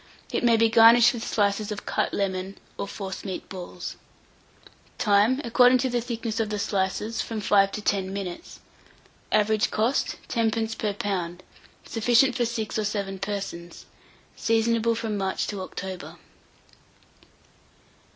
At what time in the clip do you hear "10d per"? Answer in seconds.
10.27-10.93